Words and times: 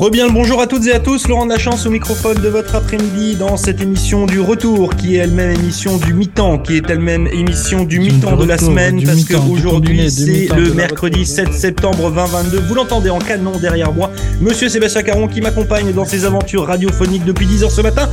Rebien 0.00 0.28
le 0.28 0.32
bonjour 0.32 0.62
à 0.62 0.66
toutes 0.66 0.86
et 0.86 0.94
à 0.94 0.98
tous, 0.98 1.28
Laurent 1.28 1.44
de 1.44 1.50
la 1.50 1.58
chance 1.58 1.84
au 1.84 1.90
microphone 1.90 2.38
de 2.40 2.48
votre 2.48 2.74
après-midi 2.74 3.36
dans 3.36 3.58
cette 3.58 3.82
émission 3.82 4.24
du 4.24 4.40
retour 4.40 4.96
qui 4.96 5.16
est 5.16 5.18
elle-même 5.18 5.50
émission 5.50 5.98
du 5.98 6.14
mi-temps, 6.14 6.56
qui 6.56 6.78
est 6.78 6.88
elle-même 6.88 7.26
émission 7.26 7.84
du 7.84 8.00
mi-temps 8.00 8.36
de 8.36 8.46
la 8.46 8.56
semaine 8.56 9.02
parce 9.04 9.26
qu'aujourd'hui 9.26 10.10
c'est 10.10 10.48
le 10.56 10.72
mercredi 10.72 11.26
7 11.26 11.52
septembre 11.52 12.10
2022. 12.10 12.60
Vous 12.60 12.74
l'entendez 12.76 13.10
en 13.10 13.18
canon 13.18 13.58
derrière 13.58 13.92
moi, 13.92 14.10
monsieur 14.40 14.70
Sébastien 14.70 15.02
Caron 15.02 15.28
qui 15.28 15.42
m'accompagne 15.42 15.92
dans 15.92 16.06
ses 16.06 16.24
aventures 16.24 16.64
radiophoniques 16.64 17.26
depuis 17.26 17.44
10h 17.44 17.68
ce 17.68 17.82
matin. 17.82 18.08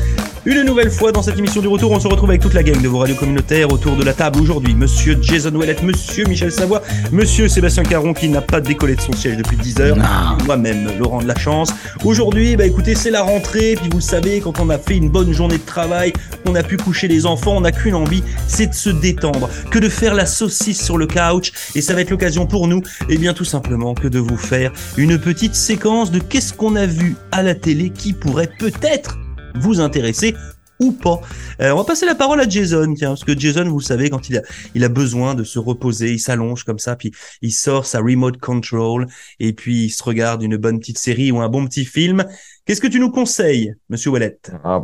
Une 0.47 0.63
nouvelle 0.63 0.89
fois 0.89 1.11
dans 1.11 1.21
cette 1.21 1.37
émission 1.37 1.59
du 1.59 1.67
retour, 1.67 1.91
on 1.91 1.99
se 1.99 2.07
retrouve 2.07 2.29
avec 2.29 2.41
toute 2.41 2.53
la 2.53 2.63
gang 2.63 2.81
de 2.81 2.87
vos 2.87 2.99
radios 2.99 3.17
communautaires 3.17 3.69
autour 3.69 3.97
de 3.97 4.03
la 4.05 4.13
table 4.13 4.39
aujourd'hui. 4.39 4.75
Monsieur 4.75 5.17
Jason 5.21 5.53
Ouellet, 5.53 5.75
monsieur 5.83 6.23
Michel 6.23 6.53
Savoie, 6.53 6.81
monsieur 7.11 7.49
Sébastien 7.49 7.83
Caron 7.83 8.13
qui 8.13 8.29
n'a 8.29 8.39
pas 8.39 8.61
décollé 8.61 8.95
de 8.95 9.01
son 9.01 9.11
siège 9.11 9.35
depuis 9.35 9.57
10 9.57 9.81
heures, 9.81 9.97
moi-même 10.45 10.87
Laurent 10.97 11.21
de 11.21 11.27
la 11.27 11.37
chance. 11.37 11.73
Aujourd'hui, 12.05 12.55
bah 12.55 12.65
écoutez, 12.65 12.95
c'est 12.95 13.11
la 13.11 13.23
rentrée, 13.23 13.75
puis 13.75 13.89
vous 13.91 13.97
le 13.97 14.01
savez, 14.01 14.39
quand 14.39 14.61
on 14.61 14.69
a 14.69 14.77
fait 14.77 14.95
une 14.95 15.09
bonne 15.09 15.33
journée 15.33 15.57
de 15.57 15.65
travail, 15.65 16.13
on 16.45 16.55
a 16.55 16.63
pu 16.63 16.77
coucher 16.77 17.09
les 17.09 17.25
enfants, 17.25 17.57
on 17.57 17.61
n'a 17.61 17.73
qu'une 17.73 17.95
envie, 17.95 18.23
c'est 18.47 18.67
de 18.67 18.73
se 18.73 18.89
détendre, 18.89 19.49
que 19.69 19.79
de 19.79 19.89
faire 19.89 20.13
la 20.13 20.25
saucisse 20.25 20.81
sur 20.81 20.97
le 20.97 21.07
couch, 21.07 21.51
et 21.75 21.81
ça 21.81 21.93
va 21.93 21.99
être 21.99 22.09
l'occasion 22.09 22.45
pour 22.45 22.69
nous, 22.69 22.79
et 23.09 23.15
eh 23.15 23.17
bien 23.17 23.33
tout 23.33 23.43
simplement 23.43 23.93
que 23.95 24.07
de 24.07 24.19
vous 24.19 24.37
faire 24.37 24.71
une 24.95 25.19
petite 25.19 25.55
séquence 25.55 26.09
de 26.09 26.19
qu'est-ce 26.19 26.53
qu'on 26.53 26.77
a 26.77 26.85
vu 26.85 27.17
à 27.33 27.43
la 27.43 27.53
télé 27.53 27.89
qui 27.89 28.13
pourrait 28.13 28.49
peut-être 28.57 29.17
vous 29.59 29.79
intéresser 29.79 30.35
ou 30.79 30.91
pas. 30.91 31.21
Euh, 31.61 31.71
on 31.71 31.77
va 31.77 31.83
passer 31.83 32.05
la 32.05 32.15
parole 32.15 32.39
à 32.39 32.47
Jason, 32.47 32.93
tiens, 32.93 33.09
parce 33.09 33.23
que 33.23 33.37
Jason, 33.37 33.65
vous 33.65 33.81
savez, 33.81 34.09
quand 34.09 34.29
il 34.29 34.37
a, 34.37 34.41
il 34.75 34.83
a 34.83 34.89
besoin 34.89 35.33
de 35.35 35.43
se 35.43 35.59
reposer, 35.59 36.11
il 36.11 36.19
s'allonge 36.19 36.63
comme 36.63 36.79
ça, 36.79 36.95
puis 36.95 37.11
il 37.41 37.51
sort 37.51 37.85
sa 37.85 37.99
remote 37.99 38.37
control, 38.37 39.07
et 39.39 39.53
puis 39.53 39.85
il 39.85 39.89
se 39.89 40.03
regarde 40.03 40.43
une 40.43 40.57
bonne 40.57 40.79
petite 40.79 40.99
série 40.99 41.31
ou 41.31 41.39
un 41.39 41.49
bon 41.49 41.65
petit 41.65 41.85
film. 41.85 42.25
Qu'est-ce 42.65 42.81
que 42.81 42.87
tu 42.87 42.99
nous 42.99 43.11
conseilles, 43.11 43.73
Monsieur 43.89 44.11
Wallet 44.11 44.37
ah, 44.63 44.83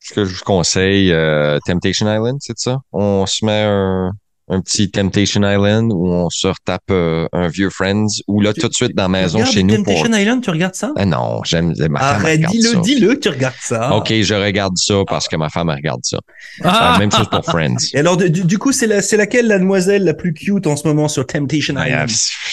Ce 0.00 0.14
que 0.14 0.24
je 0.24 0.34
vous 0.34 0.44
conseille, 0.44 1.12
euh, 1.12 1.58
Temptation 1.64 2.12
Island, 2.12 2.38
c'est 2.40 2.58
ça? 2.58 2.78
On 2.92 3.24
se 3.24 3.44
met 3.44 3.62
un, 3.64 4.10
un 4.50 4.60
petit 4.60 4.90
Temptation 4.90 5.42
Island 5.42 5.92
où 5.92 6.08
on 6.08 6.30
se 6.30 6.46
retape 6.46 6.90
euh, 6.90 7.26
un 7.32 7.48
vieux 7.48 7.70
Friends 7.70 8.06
ou 8.26 8.40
là 8.40 8.52
tout 8.52 8.68
de 8.68 8.74
suite 8.74 8.94
dans 8.94 9.04
la 9.04 9.08
maison 9.08 9.44
chez 9.44 9.62
nous. 9.62 9.76
Temptation 9.76 10.12
Island, 10.12 10.42
tu 10.42 10.50
regardes 10.50 10.74
ça? 10.74 10.92
Ah 10.96 11.04
non, 11.04 11.42
j'aime 11.44 11.74
ma 11.90 12.00
femme 12.00 12.24
Arrête, 12.24 12.40
dis-le, 12.50 12.80
dis-le 12.80 13.14
que 13.14 13.20
tu 13.20 13.28
regardes 13.28 13.54
ça. 13.60 13.94
OK, 13.94 14.12
je 14.12 14.34
regarde 14.34 14.76
ça 14.76 14.94
parce 15.06 15.28
que 15.28 15.36
ma 15.36 15.48
femme 15.48 15.68
regarde 15.68 16.00
ça. 16.02 16.18
Ah! 16.62 16.96
même 16.98 17.12
chose 17.12 17.28
pour 17.30 17.44
Friends. 17.44 17.76
Et 17.94 17.98
alors, 17.98 18.16
du, 18.16 18.58
coup, 18.58 18.72
c'est 18.72 18.86
la, 18.86 19.02
c'est 19.02 19.16
laquelle 19.16 19.46
la 19.46 19.58
demoiselle 19.58 20.04
la 20.04 20.14
plus 20.14 20.32
cute 20.32 20.66
en 20.66 20.76
ce 20.76 20.86
moment 20.86 21.08
sur 21.08 21.26
Temptation 21.26 21.74
ah, 21.76 21.86
Island? 21.86 22.10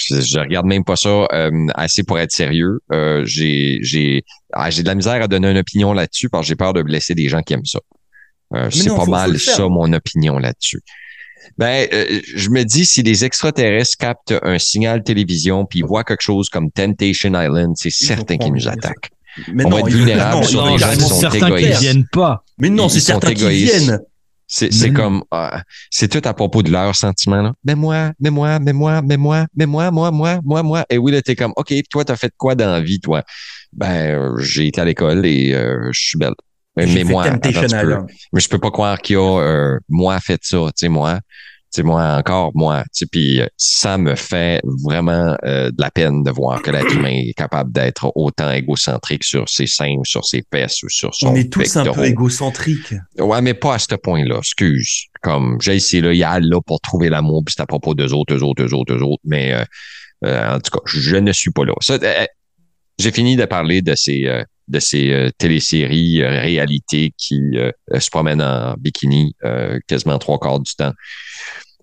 je, 0.09 0.40
regarde 0.40 0.66
même 0.66 0.84
pas 0.84 0.96
ça 0.96 1.28
euh, 1.32 1.52
assez 1.76 2.04
pour 2.04 2.20
être 2.20 2.32
sérieux. 2.32 2.80
Euh, 2.92 3.24
j'ai, 3.26 3.80
j'ai, 3.82 4.24
ah, 4.54 4.70
j'ai 4.70 4.84
de 4.84 4.88
la 4.88 4.96
misère 4.96 5.22
à 5.22 5.28
donner 5.28 5.50
une 5.50 5.58
opinion 5.58 5.94
là-dessus 5.94 6.30
parce 6.30 6.44
que 6.44 6.48
j'ai 6.50 6.56
peur 6.56 6.74
de 6.74 6.82
blesser 6.82 7.16
des 7.16 7.30
gens 7.30 7.42
qui 7.42 7.54
aiment 7.54 7.66
ça. 7.66 7.80
c'est 8.70 8.90
pas 8.90 9.06
mal 9.06 9.40
ça 9.40 9.68
mon 9.68 9.92
opinion 9.94 10.38
là-dessus. 10.38 10.82
Ben, 11.58 11.88
euh, 11.94 12.22
je 12.36 12.50
me 12.50 12.64
dis, 12.64 12.86
si 12.86 13.04
les 13.04 13.26
extraterrestres 13.26 13.98
captent 13.98 14.36
un 14.42 14.60
signal 14.60 15.04
télévision 15.04 15.66
puis 15.66 15.80
ils 15.80 15.86
voient 15.86 16.04
quelque 16.04 16.24
chose 16.24 16.50
comme 16.50 16.72
Temptation 16.72 17.30
Island, 17.30 17.76
c'est 17.78 17.92
certain 17.92 18.38
qu'ils 18.38 18.54
nous 18.54 18.68
attaquent. 18.68 19.12
Mais 19.52 19.66
On 19.66 19.70
non, 19.70 19.76
va 19.76 19.80
être 19.82 19.90
vulnérables 19.96 20.46
sur 20.46 20.66
des 20.66 20.78
gens 20.78 20.92
qui 20.92 21.02
sont 21.02 21.30
égoïstes. 21.30 21.82
viennent 21.82 22.08
pas. 22.12 22.44
Mais 22.58 22.70
non, 22.70 22.90
c'est 22.90 23.02
certains 23.02 23.34
qui 23.34 23.48
viennent. 23.48 24.00
C'est 24.48 24.94
comme, 24.94 25.24
ah, 25.32 25.64
c'est 25.90 26.08
tout 26.08 26.22
à 26.28 26.34
propos 26.34 26.62
de 26.62 26.72
leurs 26.72 26.96
sentiments, 26.96 27.42
là. 27.42 27.54
Mais 27.64 27.76
moi, 27.76 28.12
mais 28.20 28.30
moi, 28.30 28.59
mais 28.59 28.74
moi, 28.74 29.02
mais 29.02 29.18
moi, 29.18 29.48
mais 29.56 29.66
moi, 29.66 29.92
moi, 29.92 30.12
moi, 30.12 30.40
moi, 30.44 30.64
moi. 30.64 30.86
Et 30.90 30.98
oui, 30.98 31.12
là, 31.12 31.22
t'es 31.22 31.36
comme, 31.36 31.54
OK, 31.56 31.74
toi, 31.90 32.06
t'as 32.06 32.16
fait 32.16 32.32
quoi 32.38 32.56
dans 32.56 32.72
la 32.72 32.82
vie, 32.82 33.00
toi? 33.00 33.24
Ben, 33.74 34.16
euh, 34.16 34.38
j'ai 34.40 34.68
été 34.68 34.80
à 34.80 34.86
l'école 34.86 35.26
et 35.26 35.54
euh, 35.54 35.90
je 35.92 36.00
suis 36.00 36.18
belle. 36.18 36.34
Mais, 36.78 37.03
moi, 37.06 37.25
mais 38.34 38.41
je 38.41 38.50
peux 38.50 38.59
pas 38.59 38.72
croire 38.72 39.00
qu'il 39.00 39.16
y 39.16 39.18
a 39.18 39.40
euh, 39.40 39.80
moi 39.88 40.19
fait 40.19 40.40
ça, 40.44 40.58
tu 40.58 40.72
sais, 40.75 40.90
moi. 40.90 41.19
Tu 41.74 41.81
sais, 41.81 41.84
moi, 41.84 42.18
encore 42.18 42.52
moi. 42.53 42.84
Tu 42.94 43.08
puis 43.08 43.41
euh, 43.41 43.47
ça 43.58 43.97
me 43.97 44.16
fait 44.16 44.62
vraiment 44.84 45.38
euh, 45.46 45.72
de 45.72 45.81
la 45.81 45.90
peine 45.90 46.24
de 46.24 46.31
voir 46.31 46.62
que 46.62 46.72
l'être 46.72 46.94
humain 46.94 47.22
est 47.28 47.34
capable 47.34 47.72
d'être 47.72 48.12
autant 48.16 48.52
égocentrique 48.52 49.24
sur 49.24 49.47
ses 49.47 49.68
seins, 49.68 49.96
sur 50.03 50.25
ses 50.25 50.44
fesses 50.53 50.84
ou 50.84 50.90
sur 50.90 51.16
son 51.16 51.30
On 51.30 51.36
est 51.36 51.52
tous 51.52 51.78
un 51.78 51.91
peu 51.91 52.06
égocentriques. 52.06 52.94
Ouais, 53.18 53.42
mais 53.42 53.53
pas 53.53 53.75
à 53.75 53.80
ce 53.80 53.96
point-là, 53.96 54.40
excuse. 54.40 55.06
Comme, 55.22 55.57
j'ai 55.62 55.75
essayé, 55.75 56.02
là, 56.02 56.13
il 56.13 56.18
y 56.18 56.24
a 56.24 56.40
là 56.40 56.59
pour 56.62 56.81
trouver 56.81 57.09
l'amour, 57.09 57.44
puis 57.46 57.56
c'est 57.57 57.63
à 57.63 57.66
propos 57.66 57.94
d'eux 57.94 58.13
autres, 58.13 58.36
eux 58.36 58.44
autres, 58.44 58.63
eux 58.63 58.74
autres, 58.74 58.94
eux 58.94 59.03
autres, 59.03 59.24
mais 59.24 59.56
en 60.24 60.59
tout 60.59 60.72
cas, 60.72 60.80
je 60.86 61.16
ne 61.16 61.31
suis 61.31 61.52
pas 61.52 61.63
là. 61.63 61.74
j'ai 63.00 63.12
fini 63.12 63.38
de 63.38 63.46
parler 63.46 63.81
de 63.81 63.96
ces 63.96 64.44
de 64.68 64.80
ces 64.80 65.12
euh, 65.12 65.30
téléséries 65.38 66.22
euh, 66.22 66.30
réalités 66.30 67.14
qui 67.18 67.40
euh, 67.56 67.72
se 68.00 68.09
promènent 68.09 68.42
en 68.42 68.76
bikini 68.78 69.36
quasiment 69.88 70.18
trois 70.20 70.40
quarts 70.40 70.59
du 70.59 70.74
temps. 70.76 70.94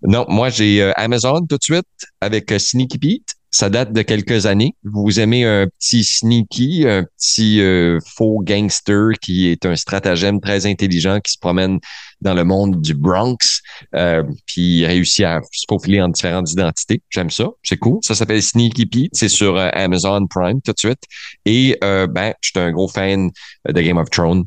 Non, 0.03 0.27
moi 0.29 0.51
j'ai 0.51 0.83
Amazon 0.97 1.47
tout 1.47 1.59
de 1.59 1.63
suite 1.63 1.87
avec 2.21 2.51
Sneaky 2.51 2.99
Pete 2.99 3.35
ça 3.53 3.69
date 3.69 3.93
de 3.93 4.01
quelques 4.01 4.47
années. 4.47 4.75
Vous 4.83 5.21
aimez 5.21 5.45
un 5.45 5.67
petit 5.67 6.05
sneaky, 6.05 6.87
un 6.89 7.05
petit 7.05 7.61
euh, 7.61 7.99
faux 8.17 8.41
gangster 8.43 9.11
qui 9.21 9.49
est 9.49 9.67
un 9.67 9.77
stratagème 9.77 10.41
très 10.41 10.65
intelligent 10.67 11.21
qui 11.21 11.33
se 11.33 11.39
promène 11.39 11.79
dans 12.23 12.33
le 12.33 12.45
monde 12.45 12.81
du 12.81 12.95
Bronx, 12.95 13.61
euh, 13.95 14.23
puis 14.47 14.87
réussit 14.87 15.27
à 15.27 15.41
se 15.53 15.67
profiler 15.67 16.01
en 16.01 16.09
différentes 16.09 16.51
identités. 16.51 17.03
J'aime 17.11 17.31
ça, 17.31 17.49
c'est 17.63 17.77
cool. 17.77 17.99
Ça 18.03 18.15
s'appelle 18.15 18.43
Sneaky 18.43 18.87
Pete, 18.87 19.11
c'est 19.13 19.29
sur 19.29 19.57
euh, 19.57 19.69
Amazon 19.75 20.27
Prime 20.27 20.63
tout 20.63 20.73
de 20.73 20.79
suite. 20.79 21.03
Et 21.45 21.77
ben, 21.81 22.33
je 22.41 22.51
suis 22.51 22.59
un 22.59 22.73
gros 22.73 22.89
fan 22.89 23.31
de 23.69 23.81
Game 23.81 23.99
of 23.99 24.09
Thrones. 24.09 24.45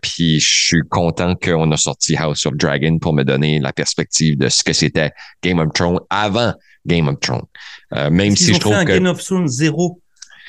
puis 0.00 0.38
je 0.38 0.66
suis 0.66 0.82
content 0.88 1.34
qu'on 1.34 1.72
a 1.72 1.76
sorti 1.76 2.14
House 2.16 2.46
of 2.46 2.54
Dragon 2.54 2.98
pour 2.98 3.14
me 3.14 3.24
donner 3.24 3.58
la 3.58 3.72
perspective 3.72 4.38
de 4.38 4.48
ce 4.48 4.62
que 4.62 4.72
c'était 4.72 5.10
Game 5.42 5.58
of 5.58 5.72
Thrones 5.72 6.00
avant 6.10 6.54
Game 6.88 7.08
of 7.08 7.20
Thrones. 7.20 7.46
Euh, 7.94 8.10
même 8.10 8.34
si 8.36 8.52
je 8.54 8.58
trouve 8.58 8.84
que 8.84 8.84
Game 8.84 9.06
of 9.06 9.22
Thrones 9.22 9.48
zéro? 9.48 10.00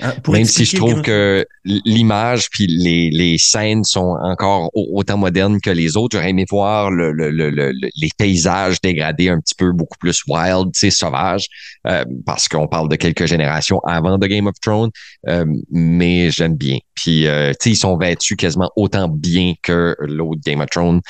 Hein, 0.02 0.14
même 0.30 0.46
si 0.46 0.64
je 0.64 0.78
trouve 0.78 1.02
que 1.02 1.46
l'image 1.66 2.50
puis 2.52 2.68
les, 2.68 3.10
les 3.10 3.38
scènes 3.38 3.84
sont 3.84 4.16
encore 4.22 4.70
autant 4.74 5.18
modernes 5.18 5.60
que 5.60 5.70
les 5.70 5.98
autres, 5.98 6.16
j'aurais 6.16 6.30
aimé 6.30 6.46
voir 6.50 6.90
le, 6.90 7.12
le, 7.12 7.32
le, 7.32 7.74
les 7.74 8.10
paysages 8.18 8.80
dégradés 8.80 9.28
un 9.28 9.42
petit 9.42 9.56
peu 9.56 9.74
beaucoup 9.74 9.98
plus 10.00 10.24
wild, 10.26 10.72
tu 10.74 10.80
sais, 10.80 10.90
sauvages, 10.90 11.48
euh, 11.86 12.06
parce 12.26 12.48
qu'on 12.48 12.68
parle 12.68 12.88
de 12.88 12.96
quelques 12.96 13.26
générations 13.26 13.82
avant 13.86 14.18
de 14.18 14.26
Game 14.26 14.48
of 14.48 14.56
Thrones, 14.62 14.92
euh, 15.28 15.44
mais 15.70 16.32
j'aime 16.32 16.56
bien. 16.56 16.78
Puis, 16.96 17.26
tu 17.26 17.56
sais, 17.60 17.70
ils 17.72 17.76
sont 17.76 17.98
vêtus 17.98 18.38
quasiment 18.38 18.72
autant 18.78 19.10
bien 19.10 19.54
que 19.62 19.98
l'autre 20.00 20.40
Game 20.46 20.62
of 20.62 20.70
Thrones. 20.70 21.02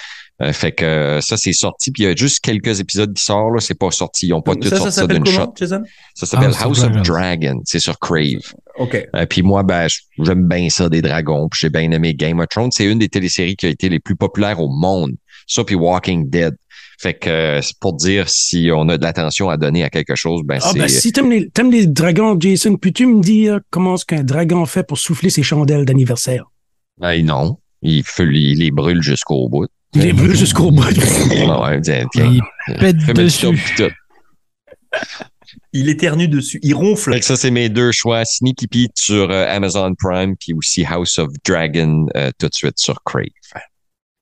Euh, 0.42 0.54
fait 0.54 0.72
que 0.72 0.86
euh, 0.86 1.22
ça, 1.22 1.36
c'est 1.36 1.54
sorti. 1.54 1.92
Puis 1.92 2.04
il 2.04 2.06
y 2.06 2.10
a 2.10 2.16
juste 2.16 2.40
quelques 2.40 2.80
épisodes 2.80 3.14
qui 3.14 3.24
sortent. 3.24 3.54
Là, 3.54 3.60
c'est 3.60 3.78
pas 3.78 3.92
sorti. 3.92 4.28
Ils 4.28 4.34
ont 4.34 4.42
pas 4.42 4.56
tout 4.56 4.70
sorti 4.70 4.92
ça 4.92 5.06
d'une 5.06 5.26
shot. 5.26 5.54
Jason? 5.56 5.84
Ça 6.16 6.26
s'appelle 6.26 6.54
House, 6.60 6.82
of, 6.84 6.92
Dragon. 7.04 7.62
C'est 7.66 7.80
sur 7.80 8.00
Crave. 8.00 8.54
OK. 8.78 9.08
Euh, 9.16 9.26
puis 9.26 9.42
moi, 9.42 9.64
ben, 9.64 9.88
j'aime 10.20 10.48
bien 10.48 10.70
ça, 10.70 10.88
des 10.88 11.02
dragons. 11.02 11.50
Puis 11.50 11.60
j'ai 11.62 11.70
bien 11.70 11.92
aimé 11.92 12.14
Game 12.14 12.40
of 12.40 12.48
Thrones. 12.48 12.72
C'est 12.72 12.86
une 12.86 13.00
des 13.00 13.10
téléséries 13.10 13.58
qui 13.58 13.66
a 13.66 13.70
été 13.70 13.90
les 13.90 14.00
plus 14.00 14.16
populaires 14.16 14.62
au 14.62 14.70
monde. 14.70 15.12
Ça, 15.46 15.64
puis 15.64 15.76
Walking 15.76 16.30
Dead. 16.30 16.56
Fait 17.02 17.14
que 17.14 17.60
c'est 17.62 17.80
pour 17.80 17.94
dire 17.94 18.30
si 18.30 18.70
on 18.74 18.90
a 18.90 18.98
de 18.98 19.04
l'attention 19.04 19.50
à 19.50 19.56
donner 19.56 19.86
à 19.86 19.90
quelque 19.90 20.16
chose, 20.16 20.42
ben 20.44 20.60
ah, 20.62 20.70
c'est... 20.74 20.80
Ben, 20.80 20.90
si 20.90 21.14
t'aimes 21.14 21.32
les, 21.32 21.50
aimes 21.58 21.72
les 21.72 21.88
dragons, 21.88 22.38
Jason, 22.38 22.76
peux-tu 22.76 23.06
me 23.06 23.22
dire 23.22 23.62
comment 23.70 23.96
est-ce 23.96 24.04
qu'un 24.06 24.24
dragon 24.24 24.66
fait 24.66 24.86
pour 24.86 24.98
souffler 24.98 25.30
ses 25.30 25.42
chandelles 25.42 25.86
d'anniversaire? 25.86 26.52
Ben 26.98 27.26
non. 27.26 27.58
Il, 27.82 28.04
il 28.20 28.60
les 28.60 28.72
brûle 28.72 29.02
jusqu'au 29.02 29.48
bout. 29.48 29.70
Il 29.94 30.06
est 30.06 30.14
brûle 30.14 30.36
jusqu'au 30.36 30.72
bout. 30.72 30.84
ouais, 30.84 31.82
tiens, 31.82 32.06
tiens. 32.12 32.32
Il 32.68 32.76
pète 32.76 32.98
dessus. 32.98 33.48
Il 35.74 35.90
éternue 35.90 36.28
dessus. 36.28 36.60
Il 36.62 36.76
ronfle. 36.76 37.14
Fait 37.14 37.22
ça, 37.22 37.36
c'est 37.36 37.52
mes 37.52 37.70
deux 37.70 37.92
choix. 37.92 38.24
Sneaky 38.26 38.68
Pete 38.68 38.92
sur 38.96 39.30
euh, 39.32 39.46
Amazon 39.48 39.94
Prime, 39.98 40.36
puis 40.36 40.54
aussi 40.54 40.86
House 40.86 41.18
of 41.20 41.30
Dragon 41.46 42.08
euh, 42.16 42.32
tout 42.38 42.48
de 42.48 42.54
suite 42.54 42.78
sur 42.78 43.04
Crave. 43.04 43.26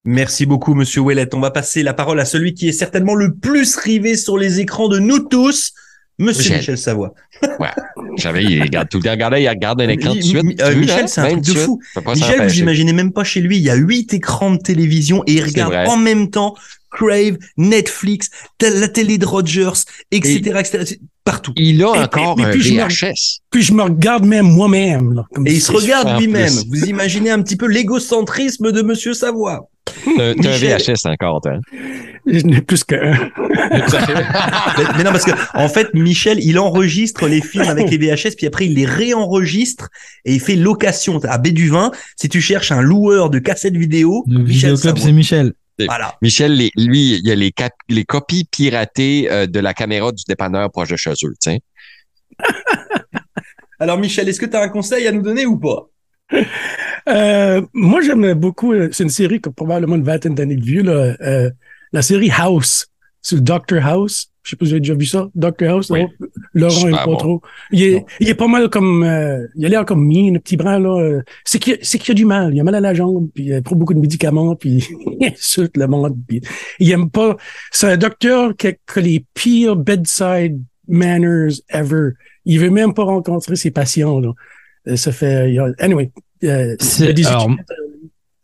Merci 0.04 0.46
beaucoup, 0.46 0.74
Monsieur 0.74 1.02
Ouellet. 1.02 1.34
On 1.36 1.40
va 1.42 1.52
passer 1.52 1.84
la 1.84 1.94
parole 1.94 2.20
à 2.20 2.26
celui 2.26 2.54
qui 2.54 2.70
est 2.70 2.74
certainement 2.74 3.16
le 3.16 3.36
plus 3.36 3.76
rivé 3.76 4.16
sur 4.16 4.38
les 4.38 4.62
écrans 4.62 4.88
de 4.88 5.00
nous 5.00 5.20
tous, 5.20 5.74
Monsieur 6.20 6.56
Michel, 6.56 6.78
Savoie. 6.78 7.14
ouais. 7.60 7.70
J'avais, 8.18 8.44
il 8.44 8.62
regarde 8.62 8.90
tout 8.90 8.98
le 8.98 9.04
temps. 9.04 9.12
Regardez, 9.12 9.42
il 9.42 9.50
regarde 9.50 9.82
un 9.82 9.90
écran 9.90 10.14
tout 10.14 10.18
de 10.18 10.24
suite. 10.24 10.62
Euh, 10.62 10.76
Michel, 10.76 11.08
c'est 11.08 11.22
un 11.22 11.30
truc 11.30 11.42
de 11.42 11.54
fou. 11.54 11.80
Michel, 12.08 12.48
vous 12.48 12.60
imaginez 12.60 12.94
même 12.94 13.14
pas 13.14 13.24
chez 13.24 13.40
lui, 13.42 13.58
il 13.58 13.64
y 13.64 13.70
a 13.70 13.76
huit 13.76 14.14
écrans 14.14 14.52
de 14.52 14.58
télévision 14.58 15.24
et 15.28 15.34
il 15.34 15.44
regarde 15.44 15.76
en 15.88 15.98
même 15.98 16.30
temps 16.30 16.56
Crave, 16.90 17.38
Netflix, 17.58 18.30
la 18.62 18.88
télé 18.88 19.18
de 19.18 19.26
Rogers, 19.26 19.84
etc., 20.12 20.40
etc. 20.60 20.96
Partout. 21.24 21.52
Il 21.58 21.84
a 21.84 21.90
encore 21.90 22.40
un 22.40 22.52
VHS. 22.52 23.42
puis 23.52 23.62
je 23.62 23.74
me 23.74 23.84
regarde 23.84 24.26
même 24.26 24.48
moi-même. 24.48 25.24
Et 25.46 25.54
il 25.54 25.62
se 25.62 25.72
regarde 25.72 26.20
lui-même. 26.20 26.54
Vous 26.70 26.86
imaginez 26.86 27.30
un 27.30 27.42
petit 27.42 27.58
peu 27.58 27.68
l'égocentrisme 27.68 28.72
de 28.72 28.82
Monsieur 28.82 29.14
Savoie. 29.14 29.70
T'as 30.18 30.24
un 30.32 30.34
VHS 30.58 31.06
encore, 31.06 31.42
toi. 31.42 31.60
Je 32.28 32.46
n'ai 32.46 32.62
plus 32.62 32.84
qu'un. 32.84 33.12
mais, 34.98 35.04
non, 35.04 35.12
parce 35.12 35.26
que 35.26 35.32
en 35.54 35.70
fait, 35.70 35.94
Michel, 35.94 36.44
il 36.44 36.60
enregistre 36.60 37.28
les 37.28 37.42
films 37.42 37.68
avec 37.68 37.90
les 37.90 37.98
VHS, 37.98 38.36
puis 38.36 38.48
après 38.48 38.66
il 38.66 38.76
les 38.76 38.86
réenregistre 38.86 39.90
et 40.26 40.34
il 40.34 40.40
fait 40.40 40.56
location 40.56 41.20
à 41.24 41.38
Béduvin. 41.38 41.92
Si 42.16 42.28
tu 42.30 42.42
cherches 42.42 42.72
un 42.72 42.82
loueur 42.82 43.30
de 43.30 43.40
cassettes 43.40 43.78
vidéo, 43.78 44.26
le 44.28 44.40
Michel, 44.40 44.78
c'est 44.78 45.12
Michel. 45.12 45.54
Voilà. 45.80 46.16
Michel, 46.22 46.56
lui, 46.56 46.72
il 47.16 47.28
y 47.28 47.32
a 47.32 47.36
les, 47.36 47.54
les 47.90 48.04
copies 48.04 48.46
piratées 48.50 49.28
euh, 49.32 49.46
de 49.46 49.60
la 49.60 49.74
caméra 49.74 50.12
du 50.12 50.24
dépanneur 50.28 50.72
proche 50.72 50.90
de 50.90 50.96
chez 50.96 51.14
eux, 51.24 51.34
tiens. 51.40 51.60
Alors, 53.80 54.00
Michel, 54.00 54.28
est-ce 54.28 54.40
que 54.40 54.48
tu 54.48 54.56
as 54.58 54.62
un 54.62 54.70
conseil 54.70 55.06
à 55.08 55.12
nous 55.12 55.22
donner 55.22 55.46
ou 55.46 55.58
pas? 55.58 55.88
Euh, 57.10 57.62
moi, 57.74 58.02
j'aime 58.02 58.34
beaucoup, 58.34 58.74
euh, 58.74 58.90
c'est 58.92 59.04
une 59.04 59.10
série 59.10 59.40
qui 59.40 59.50
a 59.50 59.52
probablement 59.52 59.96
une 59.96 60.04
vingtaine 60.04 60.36
d'années 60.36 60.56
de 60.56 60.66
vieux, 60.66 60.84
là, 60.84 61.16
euh, 61.22 61.50
la 61.94 62.02
série 62.02 62.32
House, 62.32 62.88
c'est 63.22 63.44
Doctor 63.44 63.86
House. 63.86 64.32
Je 64.44 64.52
sais 64.52 64.56
pas 64.56 64.64
si 64.64 64.70
vous 64.70 64.76
avez 64.76 64.80
déjà 64.80 64.96
vu 64.96 65.06
ça, 65.06 65.30
Doctor 65.36 65.70
House. 65.70 65.92
Laurent 66.54 66.92
pas 66.92 67.18
trop. 67.18 67.42
Il 67.72 67.84
est, 67.84 68.06
il 68.22 68.30
est 68.30 68.36
pas 68.36 68.48
mal 68.48 68.70
comme, 68.70 69.04
euh, 69.04 69.46
il 69.56 69.66
a 69.66 69.70
l'air 69.70 69.86
comme 69.86 70.06
mine, 70.06 70.38
un 70.38 70.40
petit 70.40 70.56
brin 70.56 70.80
là. 70.80 71.20
c'est 71.44 71.60
qu'il, 71.60 71.78
c'est 71.82 72.00
qu'il 72.00 72.14
a 72.14 72.16
du 72.16 72.24
mal. 72.24 72.54
Il 72.54 72.60
a 72.62 72.64
mal 72.64 72.76
à 72.76 72.80
la 72.80 72.94
jambe, 72.94 73.28
puis 73.36 73.48
il 73.48 73.62
prend 73.62 73.76
beaucoup 73.76 73.94
de 73.94 74.00
médicaments, 74.00 74.56
puis 74.56 74.88
il 75.20 75.28
insulte 75.28 75.76
le 75.76 75.88
monde. 75.88 76.16
Puis 76.26 76.42
il 76.80 76.90
aime 76.92 77.10
pas. 77.10 77.36
C'est 77.72 77.92
un 77.92 77.98
docteur 77.98 78.56
qui 78.56 78.68
a, 78.68 78.74
les 79.02 79.26
pires 79.34 79.76
bedside 79.76 80.62
manners 80.88 81.56
ever. 81.70 82.12
Il 82.46 82.62
veut 82.62 82.70
même 82.70 82.94
pas 82.94 83.04
rencontrer 83.04 83.58
ses 83.58 83.72
patients. 83.72 84.22
Là. 84.22 84.96
Ça 84.96 85.12
fait, 85.12 85.58
anyway. 85.80 86.12
c'est, 86.80 87.28
alors, 87.28 87.50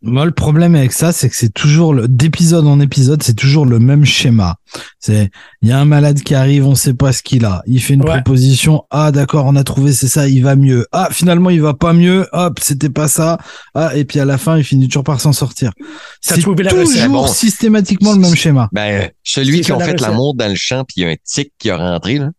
moi, 0.04 0.26
le 0.26 0.32
problème 0.32 0.74
avec 0.74 0.92
ça, 0.92 1.12
c'est 1.12 1.30
que 1.30 1.34
c'est 1.34 1.52
toujours 1.52 1.94
d'épisode 2.06 2.66
en 2.66 2.78
épisode, 2.78 3.22
c'est 3.22 3.34
toujours 3.34 3.64
le 3.64 3.78
même 3.78 4.04
schéma. 4.04 4.56
C'est, 4.98 5.30
il 5.62 5.70
y 5.70 5.72
a 5.72 5.78
un 5.78 5.86
malade 5.86 6.20
qui 6.20 6.34
arrive, 6.34 6.66
on 6.66 6.74
sait 6.74 6.92
pas 6.92 7.12
ce 7.12 7.22
qu'il 7.22 7.44
a. 7.46 7.62
Il 7.66 7.80
fait 7.80 7.94
une 7.94 8.04
proposition. 8.04 8.84
Ah, 8.90 9.12
d'accord, 9.12 9.46
on 9.46 9.56
a 9.56 9.64
trouvé, 9.64 9.92
c'est 9.92 10.08
ça, 10.08 10.28
il 10.28 10.42
va 10.42 10.56
mieux. 10.56 10.86
Ah, 10.92 11.08
finalement, 11.10 11.48
il 11.48 11.62
va 11.62 11.72
pas 11.72 11.94
mieux. 11.94 12.28
Hop, 12.32 12.58
c'était 12.60 12.90
pas 12.90 13.08
ça. 13.08 13.38
Ah, 13.74 13.96
et 13.96 14.04
puis 14.04 14.20
à 14.20 14.26
la 14.26 14.36
fin, 14.36 14.58
il 14.58 14.64
finit 14.64 14.88
toujours 14.88 15.04
par 15.04 15.20
s'en 15.20 15.32
sortir. 15.32 15.72
C'est 16.20 16.40
toujours 16.40 17.28
systématiquement 17.28 18.12
le 18.12 18.18
même 18.18 18.34
schéma. 18.34 18.68
Ben, 18.72 19.10
celui 19.22 19.62
qui 19.62 19.72
a 19.72 19.78
fait 19.78 20.00
l'amour 20.00 20.34
dans 20.34 20.48
le 20.48 20.56
champ, 20.56 20.84
puis 20.84 20.96
il 20.98 21.02
y 21.02 21.06
a 21.06 21.10
un 21.10 21.16
tic 21.24 21.52
qui 21.58 21.70
a 21.70 21.78
rentré, 21.78 22.18
là. 22.18 22.30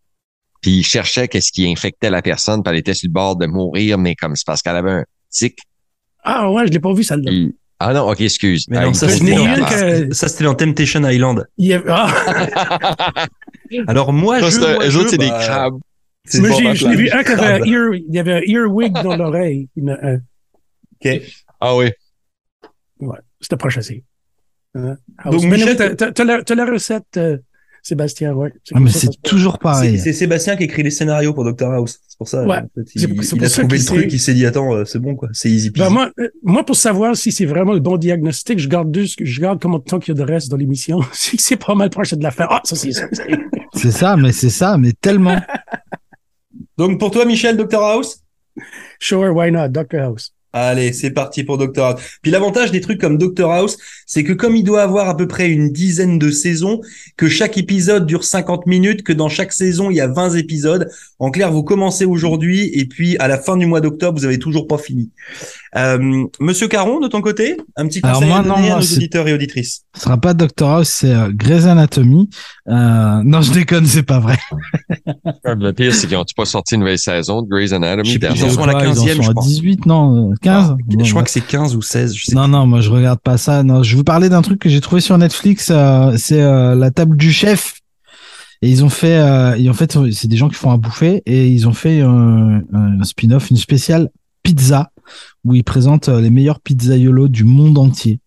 Puis 0.61 0.77
il 0.77 0.83
cherchait 0.83 1.27
qu'est-ce 1.27 1.51
qui 1.51 1.67
infectait 1.67 2.09
la 2.09 2.21
personne, 2.21 2.63
puis 2.63 2.71
elle 2.73 2.79
était 2.79 2.93
sur 2.95 3.07
le 3.07 3.13
bord 3.13 3.35
de 3.35 3.45
mourir, 3.45 3.97
mais 3.97 4.15
comme 4.15 4.35
c'est 4.35 4.45
parce 4.45 4.61
qu'elle 4.61 4.75
avait 4.75 4.91
un 4.91 5.03
tic 5.29 5.59
ah 6.25 6.51
ouais, 6.51 6.67
je 6.67 6.71
l'ai 6.71 6.79
pas 6.79 6.93
vu 6.93 7.03
celle-là. 7.03 7.31
Ah 7.79 7.93
non, 7.93 8.09
ok, 8.09 8.21
excuse. 8.21 8.65
Mais 8.69 8.81
non, 8.81 8.93
ça, 8.93 9.09
c'était 9.09 10.43
dans, 10.43 10.55
Temptation 10.55 11.07
Island. 11.07 11.45
Ah. 11.87 13.25
Alors 13.87 14.11
moi, 14.13 14.39
je. 14.39 14.85
Les 14.85 14.95
autres, 14.95 15.09
c'est 15.09 15.17
des 15.17 15.29
bah, 15.29 15.39
crabes. 15.41 15.79
Moi, 16.35 16.73
je 16.73 16.87
l'ai 16.87 16.95
vu 16.95 17.09
un 17.11 17.23
qui 17.23 17.31
avait 17.31 17.61
un 17.61 17.65
ear, 17.65 17.93
il 17.93 18.13
y 18.13 18.19
avait 18.19 18.33
un 18.33 18.41
earwig 18.41 18.91
dans 18.91 19.15
l'oreille. 19.15 19.69
Ok. 19.77 21.21
Ah 21.61 21.75
oui. 21.75 21.91
Ouais, 22.99 23.17
c'était 23.39 23.57
proche 23.57 23.77
assez. 23.77 24.03
Hein? 24.73 24.97
Donc, 25.25 25.43
Michel, 25.43 25.95
t'as 25.95 26.23
la, 26.23 26.41
la 26.47 26.65
recette. 26.65 27.17
Euh, 27.17 27.37
Sébastien, 27.83 28.33
ouais. 28.33 28.51
Ah, 28.73 28.79
mais 28.79 28.89
c'est 28.89 29.21
toujours 29.21 29.59
pareil. 29.59 29.99
C'est 29.99 30.11
Sébastien 30.11 30.55
qui 30.55 30.63
écrit 30.63 30.81
les 30.81 30.89
scénarios 30.89 31.35
pour 31.35 31.43
Doctor 31.43 31.71
House. 31.71 31.99
C'est 32.15 32.19
pour 32.19 32.29
ça. 32.29 32.45
Ouais. 32.45 32.59
il, 32.95 33.03
a 33.03 33.49
trouvé 33.49 33.77
le 33.77 33.83
truc, 33.83 34.13
il 34.13 34.21
s'est 34.21 34.33
dit, 34.33 34.45
attends, 34.45 34.73
euh, 34.73 34.85
c'est 34.85 34.99
bon, 34.99 35.15
quoi. 35.15 35.27
C'est 35.33 35.49
easy 35.49 35.69
peasy. 35.69 35.85
Ben, 35.85 35.89
moi, 35.91 36.11
euh, 36.17 36.29
moi, 36.43 36.65
pour 36.65 36.77
savoir 36.77 37.17
si 37.17 37.33
c'est 37.33 37.45
vraiment 37.45 37.73
le 37.73 37.81
bon 37.81 37.97
diagnostic, 37.97 38.57
je 38.57 38.69
garde 38.69 38.89
deux, 38.89 39.03
je 39.19 39.41
garde 39.41 39.61
combien 39.61 39.79
de 39.79 39.83
temps 39.83 39.99
qu'il 39.99 40.17
y 40.17 40.21
a 40.21 40.25
de 40.25 40.31
reste 40.31 40.49
dans 40.49 40.55
l'émission. 40.55 41.01
c'est 41.11 41.35
que 41.35 41.43
c'est 41.43 41.57
pas 41.57 41.75
mal 41.75 41.89
proche 41.89 42.13
de 42.13 42.23
la 42.23 42.31
fin. 42.31 42.47
Ah, 42.49 42.61
ça, 42.63 42.77
c'est 42.77 42.93
ça. 42.93 43.07
c'est 43.73 43.91
ça, 43.91 44.15
mais 44.15 44.31
c'est 44.31 44.49
ça, 44.49 44.77
mais 44.77 44.93
tellement. 44.93 45.41
Donc, 46.77 46.99
pour 47.01 47.11
toi, 47.11 47.25
Michel, 47.25 47.57
Doctor 47.57 47.83
House? 47.83 48.21
Sure, 48.97 49.35
why 49.35 49.51
not? 49.51 49.67
Doctor 49.69 49.99
House. 49.99 50.33
Allez, 50.57 50.93
c'est 50.93 51.11
parti 51.11 51.43
pour 51.43 51.57
Doctor 51.57 51.85
House. 51.85 52.01
Puis 52.21 52.31
l'avantage 52.31 52.71
des 52.71 52.79
trucs 52.79 53.01
comme 53.01 53.17
Doctor 53.17 53.51
House, 53.51 53.77
c'est 54.05 54.23
que 54.23 54.31
comme 54.31 54.55
il 54.55 54.63
doit 54.63 54.83
avoir 54.83 55.09
à 55.09 55.17
peu 55.17 55.27
près 55.27 55.49
une 55.49 55.69
dizaine 55.69 56.17
de 56.17 56.31
saisons, 56.31 56.79
que 57.17 57.27
chaque 57.27 57.57
épisode 57.57 58.05
dure 58.05 58.23
50 58.23 58.65
minutes, 58.65 59.03
que 59.03 59.11
dans 59.11 59.27
chaque 59.27 59.51
saison, 59.51 59.91
il 59.91 59.97
y 59.97 59.99
a 59.99 60.07
20 60.07 60.35
épisodes. 60.35 60.89
En 61.19 61.29
clair, 61.29 61.51
vous 61.51 61.63
commencez 61.63 62.05
aujourd'hui 62.05 62.71
et 62.73 62.85
puis 62.85 63.17
à 63.17 63.27
la 63.27 63.37
fin 63.37 63.57
du 63.57 63.65
mois 63.65 63.81
d'octobre, 63.81 64.17
vous 64.17 64.23
avez 64.23 64.39
toujours 64.39 64.65
pas 64.65 64.77
fini. 64.77 65.11
Euh, 65.77 66.25
Monsieur 66.39 66.67
Caron, 66.67 67.01
de 67.01 67.07
ton 67.07 67.21
côté, 67.21 67.57
un 67.75 67.87
petit 67.87 67.99
conseil 67.99 68.31
à 68.31 68.41
donner 68.41 68.71
à 68.71 68.79
nos 68.79 68.81
auditeurs 68.81 69.27
et 69.27 69.33
auditrices? 69.33 69.83
Ce 69.95 70.03
sera 70.03 70.17
pas 70.17 70.33
Doctor 70.33 70.69
House, 70.69 70.87
c'est 70.87 71.13
euh, 71.13 71.31
Grey's 71.33 71.65
Anatomy. 71.65 72.29
Euh, 72.69 73.21
non, 73.23 73.41
je 73.41 73.51
déconne, 73.51 73.85
c'est 73.85 74.03
pas 74.03 74.19
vrai. 74.19 74.37
le 75.43 75.71
pire, 75.73 75.93
c'est 75.93 76.07
qu'ils 76.07 76.17
n'ont 76.17 76.23
pas 76.35 76.45
sorti 76.45 76.75
une 76.75 76.81
nouvelle 76.81 76.97
saison 76.97 77.41
de 77.41 77.49
Grey's 77.49 77.73
Anatomy. 77.73 78.07
Ils 78.09 78.51
sont 78.51 78.63
à 78.63 78.67
la 78.67 78.85
15e, 78.85 79.21
je 79.21 79.31
crois. 79.31 79.43
18, 79.43 79.85
non, 79.85 80.33
15. 80.41 80.71
Euh, 80.71 81.03
je 81.03 81.09
crois 81.09 81.23
que 81.23 81.29
c'est 81.29 81.45
15 81.45 81.75
ou 81.75 81.81
16. 81.81 82.15
Je 82.15 82.25
sais 82.25 82.35
non, 82.35 82.47
non, 82.47 82.65
moi 82.65 82.79
je 82.79 82.89
regarde 82.89 83.19
pas 83.19 83.37
ça. 83.37 83.63
Non, 83.63 83.83
je 83.83 83.97
vous 83.97 84.05
parlais 84.05 84.29
d'un 84.29 84.41
truc 84.41 84.59
que 84.59 84.69
j'ai 84.69 84.81
trouvé 84.81 85.01
sur 85.01 85.17
Netflix. 85.17 85.69
Euh, 85.71 86.15
c'est 86.17 86.41
la 86.41 86.91
table 86.91 87.17
du 87.17 87.33
chef. 87.33 87.81
Et 88.61 88.69
ils 88.69 88.85
ont 88.85 88.89
fait, 88.89 89.19
et 89.59 89.69
en 89.69 89.73
fait, 89.73 89.97
c'est 90.13 90.29
des 90.29 90.37
gens 90.37 90.47
qui 90.47 90.55
font 90.55 90.71
à 90.71 90.77
bouffer 90.77 91.21
et 91.25 91.49
ils 91.49 91.67
ont 91.67 91.73
fait 91.73 91.99
un 91.99 93.03
spin-off, 93.03 93.49
une 93.51 93.57
spéciale 93.57 94.09
pizza 94.41 94.91
où 95.43 95.55
ils 95.55 95.63
présentent 95.63 96.09
les 96.09 96.29
meilleurs 96.29 96.59
pizzaiolos 96.59 97.27
du 97.27 97.43
monde 97.43 97.77
entier. 97.77 98.19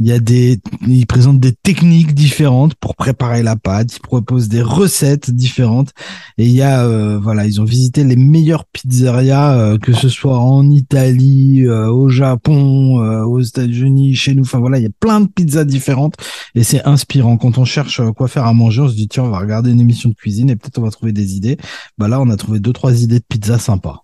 Il 0.00 0.08
y 0.08 0.12
a 0.12 0.18
des, 0.18 0.58
ils 0.88 1.06
présentent 1.06 1.38
des 1.38 1.52
techniques 1.52 2.14
différentes 2.14 2.74
pour 2.74 2.96
préparer 2.96 3.44
la 3.44 3.54
pâte. 3.54 3.94
Ils 3.96 4.00
proposent 4.00 4.48
des 4.48 4.60
recettes 4.60 5.30
différentes. 5.30 5.92
Et 6.36 6.46
il 6.46 6.50
y 6.50 6.62
a, 6.62 6.84
euh, 6.84 7.18
voilà, 7.20 7.46
ils 7.46 7.60
ont 7.60 7.64
visité 7.64 8.02
les 8.02 8.16
meilleures 8.16 8.64
pizzerias, 8.66 9.56
euh, 9.56 9.78
que 9.78 9.92
ce 9.92 10.08
soit 10.08 10.38
en 10.38 10.68
Italie, 10.68 11.64
euh, 11.64 11.88
au 11.90 12.08
Japon, 12.08 12.96
aux 13.24 13.40
États-Unis, 13.40 14.16
chez 14.16 14.34
nous. 14.34 14.42
Enfin 14.42 14.58
voilà, 14.58 14.78
il 14.78 14.82
y 14.82 14.86
a 14.86 14.96
plein 14.98 15.20
de 15.20 15.28
pizzas 15.28 15.64
différentes 15.64 16.16
et 16.56 16.64
c'est 16.64 16.84
inspirant. 16.84 17.36
Quand 17.36 17.58
on 17.58 17.64
cherche 17.64 18.02
quoi 18.16 18.26
faire 18.26 18.46
à 18.46 18.52
manger, 18.52 18.82
on 18.82 18.88
se 18.88 18.96
dit 18.96 19.06
tiens, 19.06 19.24
on 19.24 19.30
va 19.30 19.38
regarder 19.38 19.70
une 19.70 19.80
émission 19.80 20.08
de 20.08 20.14
cuisine 20.14 20.50
et 20.50 20.56
peut-être 20.56 20.78
on 20.78 20.82
va 20.82 20.90
trouver 20.90 21.12
des 21.12 21.36
idées. 21.36 21.56
Bah 21.98 22.08
là, 22.08 22.20
on 22.20 22.28
a 22.30 22.36
trouvé 22.36 22.58
deux 22.58 22.72
trois 22.72 23.00
idées 23.00 23.20
de 23.20 23.24
pizza 23.28 23.58
sympas. 23.60 24.03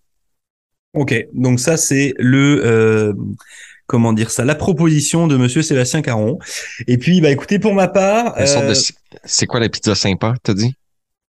Ok, 0.95 1.15
donc 1.33 1.61
ça 1.61 1.77
c'est 1.77 2.15
le 2.19 3.15
comment 3.91 4.13
dire 4.13 4.31
ça, 4.31 4.45
la 4.45 4.55
proposition 4.55 5.27
de 5.27 5.37
Monsieur 5.37 5.63
Sébastien 5.63 6.01
Caron. 6.01 6.39
Et 6.87 6.97
puis, 6.97 7.21
bah 7.21 7.31
écoutez, 7.31 7.59
pour 7.59 7.75
ma 7.75 7.89
part, 7.89 8.35
euh, 8.39 8.73
c'est 9.25 9.47
quoi 9.47 9.59
la 9.59 9.69
pizza 9.69 9.97
sympa, 9.97 10.35
t'as 10.45 10.55
dit? 10.55 10.75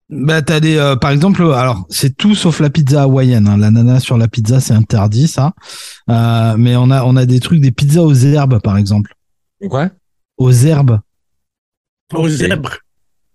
Bah 0.09 0.41
t'as 0.41 0.59
des, 0.59 0.75
euh, 0.75 0.97
par 0.97 1.11
exemple, 1.11 1.41
alors 1.53 1.85
c'est 1.89 2.17
tout 2.17 2.35
sauf 2.35 2.59
la 2.59 2.69
pizza 2.69 3.03
hawaïenne. 3.03 3.47
Hein. 3.47 3.57
L'ananas 3.57 4.01
sur 4.01 4.17
la 4.17 4.27
pizza, 4.27 4.59
c'est 4.59 4.73
interdit 4.73 5.29
ça. 5.29 5.53
Euh, 6.09 6.55
mais 6.57 6.75
on 6.75 6.91
a, 6.91 7.05
on 7.05 7.15
a 7.15 7.25
des 7.25 7.39
trucs, 7.39 7.61
des 7.61 7.71
pizzas 7.71 8.01
aux 8.01 8.13
herbes, 8.13 8.59
par 8.61 8.77
exemple. 8.77 9.15
Quoi 9.69 9.89
Aux 10.35 10.51
herbes. 10.51 10.99
Aux 12.13 12.27
herbes. 12.27 12.67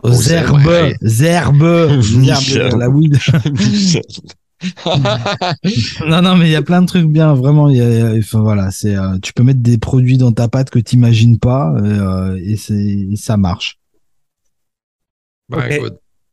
Aux, 0.03 0.13
herbes, 0.13 0.61
herbes, 1.01 1.23
herbes, 1.23 2.79
la 2.79 2.91
weed. 2.91 3.17
non, 6.07 6.23
non, 6.23 6.37
mais 6.37 6.47
il 6.47 6.53
y 6.53 6.57
a 6.57 6.63
plein 6.63 6.83
de 6.83 6.87
trucs 6.87 7.07
bien, 7.07 7.35
vraiment. 7.35 7.69
Y 7.69 7.81
a, 7.81 8.15
enfin, 8.19 8.41
voilà, 8.41 8.71
c'est, 8.71 8.97
euh, 8.97 9.19
tu 9.23 9.33
peux 9.33 9.43
mettre 9.43 9.61
des 9.61 9.79
produits 9.79 10.19
dans 10.19 10.33
ta 10.33 10.49
pâte 10.49 10.71
que 10.71 10.79
tu 10.79 10.97
n'imagines 10.97 11.39
pas 11.39 11.75
euh, 11.77 12.39
et, 12.43 12.57
c'est, 12.57 13.09
ça 13.17 13.37
marche. 13.37 13.79
Bah, 15.49 15.65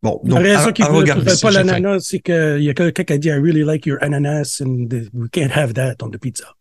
Bon, 0.04 0.20
donc, 0.24 0.42
la 0.42 0.58
raison 0.58 0.72
qu'ils 0.72 0.86
ne 0.86 1.42
pas 1.42 1.52
l'ananas, 1.52 2.00
c'est 2.00 2.20
qu'il 2.20 2.64
y 2.64 2.70
a 2.70 2.74
quelqu'un 2.74 3.04
qui 3.04 3.14
a 3.14 3.18
dit 3.20 3.28
I 3.28 3.34
really 3.34 3.64
like 3.64 3.86
your 3.86 4.00
ananas 4.02 4.60
and 4.60 4.88
we 5.14 5.30
can't 5.32 5.52
have 5.52 5.74
that 5.76 5.98
on 6.02 6.10
the 6.10 6.18
pizza. 6.18 6.56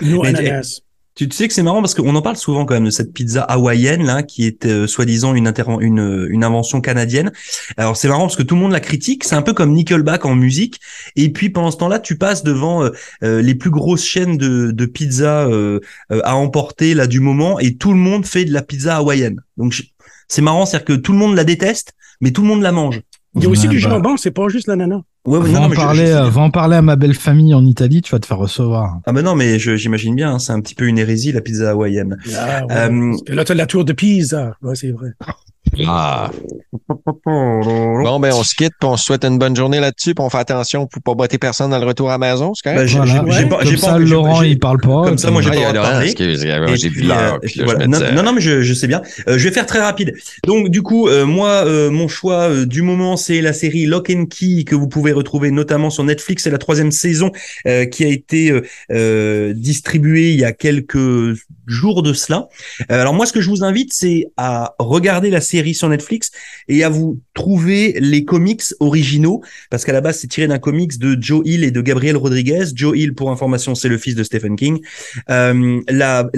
No 0.00 0.22
ananas. 0.22 0.80
Tu, 1.28 1.28
sais 1.32 1.48
que 1.48 1.54
c'est 1.54 1.62
marrant 1.62 1.82
parce 1.82 1.94
qu'on 1.94 2.14
en 2.14 2.22
parle 2.22 2.36
souvent 2.36 2.64
quand 2.64 2.72
même 2.72 2.86
de 2.86 2.90
cette 2.90 3.12
pizza 3.12 3.42
hawaïenne 3.42 4.04
là, 4.04 4.22
qui 4.22 4.46
est 4.46 4.64
euh, 4.64 4.86
soi-disant 4.86 5.34
une, 5.34 5.52
une, 5.80 6.26
une 6.30 6.44
invention 6.44 6.80
canadienne. 6.80 7.30
Alors 7.76 7.96
c'est 7.96 8.08
marrant 8.08 8.22
parce 8.22 8.36
que 8.36 8.42
tout 8.42 8.54
le 8.54 8.62
monde 8.62 8.72
la 8.72 8.80
critique. 8.80 9.24
C'est 9.24 9.34
un 9.34 9.42
peu 9.42 9.52
comme 9.52 9.72
Nickelback 9.72 10.24
en 10.24 10.34
musique. 10.34 10.80
Et 11.16 11.30
puis 11.30 11.50
pendant 11.50 11.70
ce 11.70 11.76
temps-là, 11.76 11.98
tu 11.98 12.16
passes 12.16 12.42
devant 12.42 12.84
euh, 12.84 12.90
euh, 13.22 13.42
les 13.42 13.54
plus 13.54 13.70
grosses 13.70 14.04
chaînes 14.04 14.38
de, 14.38 14.70
de 14.70 14.86
pizza 14.86 15.48
à 16.10 16.36
emporter 16.36 16.94
là 16.94 17.06
du 17.06 17.20
moment 17.20 17.58
et 17.58 17.76
tout 17.76 17.92
le 17.92 17.98
monde 17.98 18.24
fait 18.24 18.46
de 18.46 18.52
la 18.52 18.62
pizza 18.62 18.96
hawaïenne. 18.96 19.42
Donc 19.58 19.74
c'est 20.28 20.42
marrant, 20.42 20.64
c'est-à-dire 20.64 20.86
que 20.86 20.92
tout 20.94 21.12
le 21.12 21.18
monde 21.18 21.34
la 21.34 21.44
déteste, 21.44 21.92
mais 22.20 22.30
tout 22.30 22.40
le 22.40 22.48
monde 22.48 22.62
la 22.62 22.72
mange. 22.72 23.00
Il 23.34 23.42
y 23.42 23.46
a 23.46 23.48
aussi 23.48 23.68
du 23.68 23.76
bah. 23.76 23.90
jambon, 23.90 24.16
c'est 24.16 24.30
pas 24.30 24.48
juste 24.48 24.68
l'ananas. 24.68 25.02
Ouais, 25.26 25.38
va, 25.38 25.60
en 25.60 25.70
parler, 25.70 26.12
va 26.12 26.40
en 26.40 26.50
parler 26.50 26.76
à 26.76 26.82
ma 26.82 26.96
belle 26.96 27.14
famille 27.14 27.52
en 27.52 27.64
Italie, 27.66 28.00
tu 28.00 28.10
vas 28.10 28.18
te 28.18 28.26
faire 28.26 28.38
recevoir. 28.38 29.00
Ah 29.04 29.12
ben 29.12 29.22
non, 29.22 29.34
mais 29.34 29.58
j'imagine 29.58 30.14
bien, 30.14 30.32
hein, 30.32 30.38
c'est 30.38 30.52
un 30.52 30.60
petit 30.60 30.74
peu 30.74 30.86
une 30.86 30.98
hérésie 30.98 31.30
la 31.30 31.42
pizza 31.42 31.70
hawaïenne. 31.70 32.16
Ah, 32.38 32.62
euh, 32.70 33.16
là, 33.28 33.44
tu 33.44 33.52
as 33.52 33.54
la 33.54 33.66
tour 33.66 33.84
de 33.84 33.92
Pisa, 33.92 34.56
ouais, 34.62 34.74
c'est 34.74 34.92
vrai. 34.92 35.10
Ah. 35.86 36.30
Bon, 37.24 38.20
ben, 38.20 38.32
on 38.34 38.42
se 38.42 38.54
quitte, 38.54 38.72
puis 38.78 38.88
on 38.88 38.96
se 38.96 39.04
souhaite 39.04 39.24
une 39.24 39.38
bonne 39.38 39.54
journée 39.56 39.80
là-dessus, 39.80 40.14
puis 40.14 40.24
on 40.24 40.30
fait 40.30 40.38
attention 40.38 40.86
pour 40.86 41.02
pas 41.02 41.14
botter 41.14 41.38
personne 41.38 41.70
dans 41.70 41.78
le 41.78 41.86
retour 41.86 42.08
à 42.10 42.12
la 42.12 42.18
maison, 42.18 42.52
c'est 42.54 42.70
correct? 42.70 42.92
Ben, 42.92 43.64
j'ai, 43.64 43.76
pas, 43.76 43.76
ça, 43.76 43.98
Laurent, 43.98 44.42
il 44.42 44.58
parle 44.58 44.80
pas. 44.80 45.04
Comme 45.04 45.18
ça, 45.18 45.30
moi, 45.30 45.42
j'ai 45.42 45.50
pas 45.50 45.72
parlé. 45.72 46.14
J'ai 46.16 46.88
vu 46.88 47.02
l'heure. 47.02 47.40
Non, 47.86 48.22
non, 48.22 48.32
mais 48.32 48.40
je, 48.40 48.62
je 48.62 48.74
sais 48.74 48.86
bien. 48.86 49.02
Euh, 49.28 49.38
je 49.38 49.48
vais 49.48 49.54
faire 49.54 49.66
très 49.66 49.80
rapide. 49.80 50.14
Donc, 50.46 50.68
du 50.68 50.82
coup, 50.82 51.08
euh, 51.08 51.26
moi, 51.26 51.64
euh, 51.66 51.90
mon 51.90 52.08
choix 52.08 52.64
du 52.64 52.82
moment, 52.82 53.16
c'est 53.16 53.40
la 53.40 53.52
série 53.52 53.86
Lock 53.86 54.10
and 54.10 54.26
Key 54.26 54.64
que 54.64 54.74
vous 54.74 54.88
pouvez 54.88 55.12
retrouver 55.12 55.50
notamment 55.50 55.90
sur 55.90 56.04
Netflix. 56.04 56.44
C'est 56.44 56.50
la 56.50 56.58
troisième 56.58 56.90
saison 56.90 57.30
qui 57.64 58.04
a 58.04 58.08
été 58.08 58.60
distribuée 59.54 60.32
il 60.32 60.40
y 60.40 60.44
a 60.44 60.52
quelques 60.52 60.98
jours 61.70 62.02
de 62.02 62.12
cela. 62.12 62.48
alors, 62.88 63.14
moi, 63.14 63.26
ce 63.26 63.32
que 63.32 63.40
je 63.40 63.48
vous 63.48 63.64
invite, 63.64 63.92
c'est 63.92 64.26
à 64.36 64.74
regarder 64.78 65.30
la 65.30 65.40
série 65.40 65.74
sur 65.74 65.88
Netflix 65.88 66.30
et 66.68 66.84
à 66.84 66.88
vous 66.88 67.20
trouver 67.34 67.96
les 68.00 68.24
comics 68.24 68.62
originaux, 68.80 69.42
parce 69.70 69.84
qu'à 69.84 69.92
la 69.92 70.00
base, 70.00 70.18
c'est 70.18 70.28
tiré 70.28 70.46
d'un 70.46 70.58
comics 70.58 70.98
de 70.98 71.16
Joe 71.20 71.42
Hill 71.44 71.64
et 71.64 71.70
de 71.70 71.80
Gabriel 71.80 72.16
Rodriguez. 72.16 72.66
Joe 72.74 72.96
Hill, 72.96 73.14
pour 73.14 73.30
information, 73.30 73.74
c'est 73.74 73.88
le 73.88 73.98
fils 73.98 74.14
de 74.14 74.22
Stephen 74.22 74.56
King. 74.56 74.80
Euh, 75.30 75.80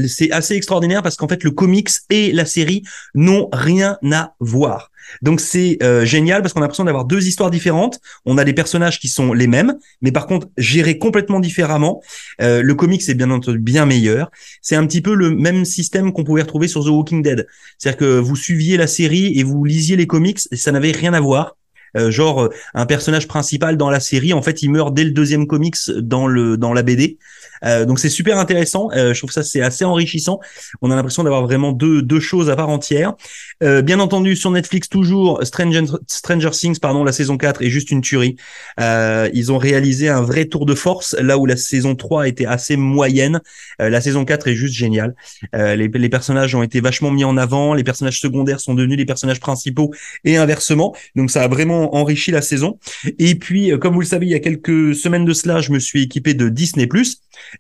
c'est 0.07 0.31
assez 0.31 0.55
extraordinaire 0.55 1.03
parce 1.03 1.17
qu'en 1.17 1.29
fait, 1.29 1.45
le 1.45 1.51
comics 1.51 1.91
et 2.11 2.33
la 2.33 2.45
série 2.45 2.83
n'ont 3.15 3.49
rien 3.53 3.99
à 4.13 4.35
voir. 4.41 4.92
Donc 5.21 5.41
c'est 5.41 5.79
euh, 5.83 6.05
génial 6.05 6.43
parce 6.43 6.53
qu'on 6.53 6.61
a 6.61 6.65
l'impression 6.65 6.85
d'avoir 6.85 7.05
deux 7.05 7.27
histoires 7.27 7.51
différentes. 7.51 8.01
On 8.25 8.39
a 8.39 8.45
des 8.45 8.53
personnages 8.53 8.99
qui 8.99 9.09
sont 9.09 9.33
les 9.33 9.47
mêmes, 9.47 9.77
mais 10.01 10.13
par 10.13 10.27
contre 10.27 10.49
gérés 10.57 10.99
complètement 10.99 11.41
différemment. 11.41 12.03
Euh, 12.41 12.63
le 12.63 12.75
comics 12.75 13.09
est 13.09 13.15
bien 13.15 13.31
entendu 13.31 13.59
bien 13.59 13.87
meilleur. 13.87 14.31
C'est 14.61 14.77
un 14.77 14.87
petit 14.87 15.01
peu 15.01 15.15
le 15.15 15.31
même 15.31 15.65
système 15.65 16.13
qu'on 16.13 16.25
pouvait 16.25 16.43
retrouver 16.43 16.69
sur 16.69 16.85
The 16.85 16.89
Walking 16.89 17.23
Dead. 17.23 17.47
C'est-à-dire 17.79 17.99
que 17.99 18.19
vous 18.19 18.37
suiviez 18.37 18.77
la 18.77 18.87
série 18.87 19.39
et 19.39 19.43
vous 19.43 19.65
lisiez 19.65 19.97
les 19.97 20.07
comics 20.07 20.41
et 20.51 20.57
ça 20.57 20.73
n'avait 20.73 20.93
rien 20.93 21.15
à 21.15 21.21
voir. 21.21 21.57
Euh, 21.95 22.11
genre 22.11 22.49
un 22.73 22.87
personnage 22.87 23.29
principal 23.29 23.77
dans 23.77 23.91
la 23.91 24.01
série, 24.01 24.33
en 24.33 24.41
fait, 24.41 24.63
il 24.63 24.71
meurt 24.71 24.95
dès 24.95 25.05
le 25.05 25.11
deuxième 25.11 25.47
comics 25.47 25.77
dans 25.99 26.27
le 26.27 26.57
dans 26.57 26.73
la 26.73 26.83
BD. 26.83 27.19
Euh, 27.65 27.85
donc 27.85 27.99
c'est 27.99 28.09
super 28.09 28.39
intéressant. 28.39 28.89
Euh, 28.93 29.15
je 29.15 29.21
trouve 29.21 29.31
ça 29.31 29.43
c'est 29.43 29.61
assez 29.61 29.85
enrichissant. 29.85 30.41
On 30.81 30.91
a 30.91 30.97
l'impression 30.97 31.23
d'avoir 31.23 31.43
vraiment 31.43 31.73
deux 31.73 32.03
deux 32.03 32.21
choses 32.21 32.51
à 32.51 32.57
part 32.57 32.69
entière. 32.69 33.15
Euh, 33.63 33.83
bien 33.83 34.01
entendu 34.01 34.37
sur 34.37 34.51
Netflix 34.51 34.89
toujours 34.89 35.41
Stranger 35.45 35.85
Stranger 36.07 36.51
Things 36.51 36.79
pardon 36.79 37.05
la 37.05 37.13
saison 37.13 37.37
4 37.37 37.63
est 37.63 37.71
juste 37.71 37.91
une 37.91 38.01
tuerie. 38.01 38.37
ils 38.79 39.53
ont 39.53 39.59
réalisé 39.59 40.09
un 40.09 40.23
vrai 40.23 40.47
tour 40.47 40.67
de 40.67 40.75
force 40.75 41.15
là 41.21 41.39
où 41.39 41.47
la 41.47 41.57
saison 41.57 41.95
3 41.95 42.29
était 42.29 42.47
assez 42.47 42.77
moyenne. 42.77 43.41
la 43.79 44.01
saison 44.01 44.25
4 44.25 44.49
est 44.49 44.55
juste 44.55 44.75
géniale. 44.75 45.15
Les, 45.53 45.89
les 45.89 46.09
personnages 46.09 46.55
ont 46.55 46.63
été 46.63 46.81
vachement 46.81 47.11
mis 47.11 47.25
en 47.25 47.37
avant. 47.37 47.75
Les 47.75 47.85
personnages 47.85 48.21
secondaires 48.21 48.61
sont 48.61 48.75
devenus 48.75 48.99
les 48.99 49.05
personnages 49.05 49.41
principaux 49.41 49.93
et 50.25 50.37
inversement. 50.37 50.95
Donc 51.17 51.31
ça 51.31 51.43
a 51.43 51.49
vraiment 51.49 51.95
enrichi 51.95 52.31
la 52.31 52.43
saison. 52.43 52.79
Et 53.19 53.35
puis 53.35 53.73
comme 53.79 53.95
vous 53.95 54.01
le 54.01 54.07
savez 54.07 54.27
il 54.27 54.33
y 54.33 54.35
a 54.35 54.41
quelques 54.41 54.95
semaines 54.95 55.25
de 55.25 55.33
cela 55.33 55.61
je 55.61 55.73
me 55.73 55.79
suis 55.79 56.03
équipé 56.03 56.35
de 56.35 56.49
Disney 56.49 56.87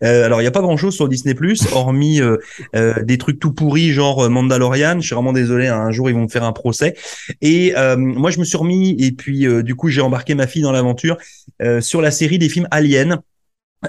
euh, 0.03 0.25
alors, 0.25 0.41
il 0.41 0.45
n'y 0.45 0.49
a 0.49 0.53
pas 0.53 0.61
grand-chose 0.61 0.95
sur 0.95 1.09
Disney+, 1.09 1.35
hormis 1.73 2.21
euh, 2.21 2.39
euh, 2.75 3.03
des 3.03 3.19
trucs 3.19 3.39
tout 3.39 3.53
pourris, 3.53 3.93
genre 3.93 4.29
Mandalorian. 4.29 5.01
Je 5.01 5.07
suis 5.07 5.15
vraiment 5.15 5.33
désolé, 5.33 5.69
hein, 5.69 5.81
un 5.81 5.91
jour, 5.91 6.09
ils 6.09 6.15
vont 6.15 6.23
me 6.23 6.29
faire 6.29 6.45
un 6.45 6.53
procès. 6.53 6.95
Et 7.41 7.75
moi, 7.97 8.31
je 8.31 8.39
me 8.39 8.45
suis 8.45 8.57
remis, 8.57 8.97
et 8.99 9.13
puis 9.13 9.47
du 9.63 9.75
coup, 9.75 9.89
j'ai 9.89 10.01
embarqué 10.01 10.35
ma 10.35 10.47
fille 10.47 10.63
dans 10.63 10.73
l'aventure 10.73 11.17
sur 11.81 12.01
la 12.01 12.11
série 12.11 12.39
des 12.39 12.49
films 12.49 12.69
Alien. 12.71 13.21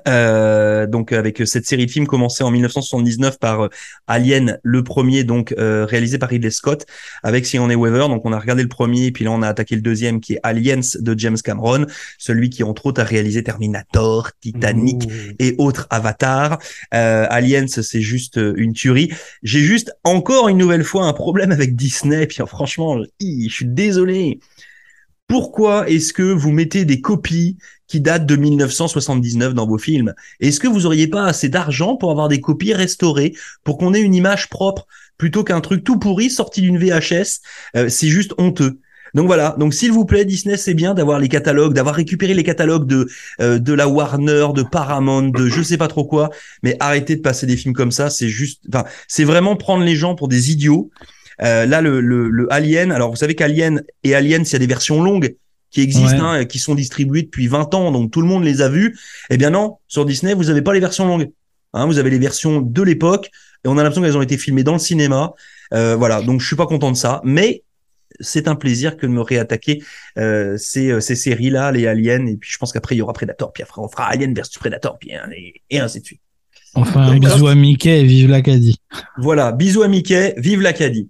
Euh, 0.07 0.87
donc 0.87 1.11
avec 1.11 1.41
cette 1.45 1.65
série 1.65 1.85
de 1.85 1.91
films 1.91 2.07
commencée 2.07 2.43
en 2.43 2.51
1979 2.51 3.39
par 3.39 3.61
euh, 3.61 3.69
Alien, 4.07 4.59
le 4.63 4.83
premier 4.83 5.23
donc 5.23 5.53
euh, 5.57 5.85
réalisé 5.85 6.17
par 6.17 6.29
Ridley 6.29 6.49
Scott 6.49 6.85
avec 7.21 7.45
Sigourney 7.45 7.75
Weaver. 7.75 8.07
Donc 8.07 8.25
on 8.25 8.33
a 8.33 8.39
regardé 8.39 8.63
le 8.63 8.69
premier, 8.69 9.11
puis 9.11 9.25
là 9.25 9.31
on 9.31 9.41
a 9.41 9.47
attaqué 9.47 9.75
le 9.75 9.81
deuxième 9.81 10.19
qui 10.19 10.33
est 10.33 10.39
Aliens 10.43 10.81
de 10.99 11.19
James 11.19 11.37
Cameron, 11.37 11.85
celui 12.17 12.49
qui 12.49 12.63
entre 12.63 12.87
autres 12.87 13.01
a 13.01 13.03
réalisé 13.03 13.43
Terminator, 13.43 14.31
Titanic 14.41 15.07
et 15.39 15.55
autres 15.57 15.87
Avatar. 15.89 16.59
Aliens 16.91 17.67
c'est 17.67 18.01
juste 18.01 18.39
une 18.55 18.73
tuerie. 18.73 19.11
J'ai 19.43 19.59
juste 19.59 19.93
encore 20.03 20.49
une 20.49 20.57
nouvelle 20.57 20.83
fois 20.83 21.05
un 21.05 21.13
problème 21.13 21.51
avec 21.51 21.75
Disney. 21.75 22.25
Puis 22.27 22.37
franchement, 22.47 22.97
je 23.21 23.49
suis 23.49 23.65
désolé. 23.65 24.39
Pourquoi 25.33 25.89
est-ce 25.89 26.13
que 26.13 26.21
vous 26.21 26.51
mettez 26.51 26.85
des 26.85 27.01
copies 27.01 27.57
qui 27.87 28.01
datent 28.01 28.27
de 28.27 28.35
1979 28.35 29.55
dans 29.55 29.65
vos 29.65 29.79
films? 29.79 30.13
Est-ce 30.39 30.59
que 30.59 30.67
vous 30.67 30.85
auriez 30.85 31.07
pas 31.07 31.25
assez 31.25 31.49
d'argent 31.49 31.95
pour 31.95 32.11
avoir 32.11 32.27
des 32.27 32.39
copies 32.39 32.75
restaurées 32.75 33.33
pour 33.63 33.79
qu'on 33.79 33.95
ait 33.95 34.01
une 34.01 34.13
image 34.13 34.47
propre 34.51 34.85
plutôt 35.17 35.43
qu'un 35.43 35.59
truc 35.59 35.83
tout 35.83 35.97
pourri 35.97 36.29
sorti 36.29 36.61
d'une 36.61 36.77
VHS 36.77 37.39
euh, 37.75 37.89
C'est 37.89 38.09
juste 38.09 38.35
honteux. 38.37 38.79
Donc 39.15 39.25
voilà. 39.25 39.55
Donc 39.57 39.73
s'il 39.73 39.91
vous 39.91 40.05
plaît, 40.05 40.23
Disney, 40.23 40.55
c'est 40.55 40.75
bien 40.75 40.93
d'avoir 40.93 41.17
les 41.17 41.29
catalogues, 41.29 41.73
d'avoir 41.73 41.95
récupéré 41.95 42.35
les 42.35 42.43
catalogues 42.43 42.85
de 42.85 43.07
euh, 43.41 43.57
de 43.57 43.73
la 43.73 43.87
Warner, 43.87 44.49
de 44.53 44.61
Paramount, 44.61 45.29
de 45.29 45.47
je 45.47 45.63
sais 45.63 45.77
pas 45.77 45.87
trop 45.87 46.05
quoi. 46.05 46.29
Mais 46.61 46.77
arrêtez 46.79 47.15
de 47.15 47.21
passer 47.21 47.47
des 47.47 47.57
films 47.57 47.73
comme 47.73 47.91
ça. 47.91 48.11
C'est 48.11 48.29
juste, 48.29 48.61
enfin, 48.71 48.83
c'est 49.07 49.23
vraiment 49.23 49.55
prendre 49.55 49.83
les 49.83 49.95
gens 49.95 50.13
pour 50.13 50.27
des 50.27 50.51
idiots. 50.51 50.91
Euh, 51.41 51.65
là, 51.65 51.81
le, 51.81 51.99
le, 51.99 52.47
Alien, 52.51 52.91
alors 52.91 53.09
vous 53.09 53.15
savez 53.15 53.35
qu'Alien 53.35 53.81
et 54.03 54.15
Aliens, 54.15 54.43
il 54.43 54.51
y 54.51 54.55
a 54.55 54.59
des 54.59 54.67
versions 54.67 55.01
longues 55.01 55.35
qui 55.71 55.81
existent, 55.81 56.23
hein, 56.23 56.45
qui 56.45 56.59
sont 56.59 56.75
distribuées 56.75 57.23
depuis 57.23 57.47
20 57.47 57.73
ans, 57.73 57.91
donc 57.91 58.11
tout 58.11 58.21
le 58.21 58.27
monde 58.27 58.43
les 58.43 58.61
a 58.61 58.69
vues. 58.69 58.95
Eh 59.29 59.37
bien 59.37 59.49
non, 59.49 59.77
sur 59.87 60.05
Disney, 60.05 60.35
vous 60.35 60.45
n'avez 60.45 60.61
pas 60.61 60.73
les 60.73 60.79
versions 60.79 61.07
longues. 61.07 61.31
Hein, 61.73 61.87
vous 61.87 61.97
avez 61.97 62.11
les 62.11 62.19
versions 62.19 62.61
de 62.61 62.81
l'époque, 62.83 63.31
et 63.65 63.67
on 63.67 63.77
a 63.77 63.83
l'impression 63.83 64.03
qu'elles 64.03 64.17
ont 64.17 64.21
été 64.21 64.37
filmées 64.37 64.63
dans 64.63 64.73
le 64.73 64.79
cinéma. 64.79 65.33
Euh, 65.73 65.95
voilà, 65.95 66.21
donc 66.21 66.41
je 66.41 66.45
suis 66.45 66.55
pas 66.55 66.67
content 66.67 66.91
de 66.91 66.97
ça, 66.97 67.21
mais 67.23 67.63
c'est 68.19 68.47
un 68.47 68.53
plaisir 68.53 68.95
que 68.95 69.07
de 69.07 69.11
me 69.11 69.21
réattaquer 69.21 69.81
euh, 70.19 70.55
ces, 70.57 71.01
ces 71.01 71.15
séries-là, 71.15 71.71
les 71.71 71.87
Aliens, 71.87 72.27
et 72.27 72.37
puis 72.37 72.51
je 72.51 72.59
pense 72.59 72.71
qu'après 72.71 72.93
il 72.93 72.99
y 72.99 73.01
aura 73.01 73.13
Predator, 73.13 73.51
puis 73.51 73.63
après 73.63 73.81
on 73.81 73.87
fera 73.87 74.05
Alien 74.05 74.35
versus 74.35 74.59
Predator, 74.59 74.99
puis 74.99 75.15
hein, 75.15 75.27
et, 75.35 75.63
et 75.71 75.79
ainsi 75.79 76.01
de 76.01 76.05
suite. 76.05 76.21
Enfin, 76.75 77.01
un 77.01 77.19
bisou 77.19 77.47
à 77.47 77.55
Mickey 77.55 78.01
et 78.01 78.03
vive 78.03 78.29
l'Acadie. 78.29 78.79
Voilà, 79.17 79.51
bisous 79.51 79.83
à 79.83 79.87
Mickey, 79.87 80.33
vive 80.37 80.61
l'Acadie. 80.61 81.09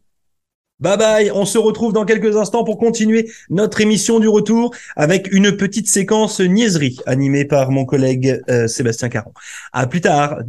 Bye 0.83 0.97
bye, 0.97 1.31
on 1.31 1.45
se 1.45 1.57
retrouve 1.57 1.93
dans 1.93 2.03
quelques 2.03 2.35
instants 2.35 2.65
pour 2.65 2.77
continuer 2.77 3.31
notre 3.49 3.79
émission 3.79 4.19
du 4.19 4.27
retour 4.27 4.75
avec 4.97 5.31
une 5.31 5.55
petite 5.55 5.87
séquence 5.87 6.41
niaiserie 6.41 6.99
animée 7.05 7.45
par 7.45 7.71
mon 7.71 7.85
collègue 7.85 8.41
euh, 8.49 8.67
Sébastien 8.67 9.07
Caron. 9.07 9.31
À 9.71 9.87
plus 9.87 10.01
tard. 10.01 10.39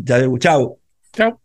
Ciao. 0.41 0.79
Ciao. 1.17 1.44